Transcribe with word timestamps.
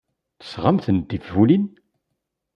Tesɣamt-d 0.39 1.01
tinfulin? 1.09 1.65